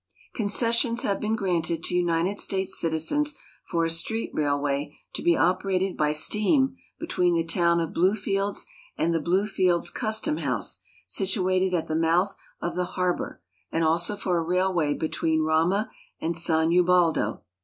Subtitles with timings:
[0.33, 5.95] Concessions have been granted to United States citizens for a street railway to be operated
[5.95, 8.65] by steam between the town of Blue fields
[8.97, 13.41] and the Bluefields custom liouse, situated at tlie moutli of the har bor,
[13.71, 15.87] and also for a railway between Rama
[16.19, 17.43] and San I'baldo.